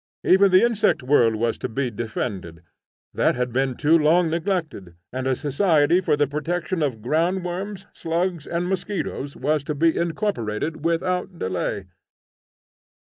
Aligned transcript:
Even 0.23 0.49
the 0.51 0.63
insect 0.63 1.03
world 1.03 1.35
was 1.35 1.59
to 1.59 1.69
be 1.69 1.91
defended, 1.91 2.63
that 3.13 3.35
had 3.35 3.53
been 3.53 3.77
too 3.77 3.95
long 3.95 4.31
neglected, 4.31 4.95
and 5.13 5.27
a 5.27 5.35
society 5.35 6.01
for 6.01 6.17
the 6.17 6.25
protection 6.25 6.81
of 6.81 7.03
ground 7.03 7.45
worms, 7.45 7.85
slugs, 7.93 8.47
and 8.47 8.67
mosquitos 8.67 9.35
was 9.35 9.63
to 9.63 9.75
be 9.75 9.95
incorporated 9.95 10.83
without 10.83 11.37
delay. 11.37 11.85